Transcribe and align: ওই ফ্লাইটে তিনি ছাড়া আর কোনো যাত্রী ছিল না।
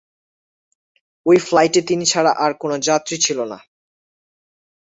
ওই 1.25 1.37
ফ্লাইটে 1.39 1.81
তিনি 1.81 2.05
ছাড়া 2.05 2.31
আর 2.43 2.51
কোনো 2.53 2.75
যাত্রী 2.87 3.15
ছিল 3.25 3.39
না। 3.51 3.57